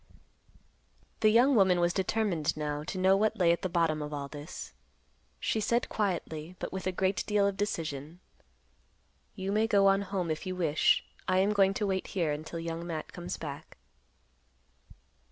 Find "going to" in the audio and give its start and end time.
11.53-11.85